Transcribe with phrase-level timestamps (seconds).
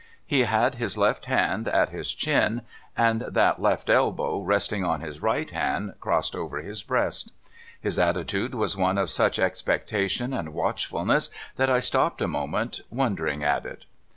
[0.25, 2.63] He had his left hand at his chin,
[2.97, 7.31] and that left elbow rested on his right hand, crossed over his breast.
[7.79, 11.29] His attitude was one of such expectation and watchfulness
[11.59, 13.85] tliat I stopped a moment, wondering at it.